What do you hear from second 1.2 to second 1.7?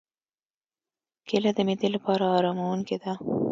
کېله د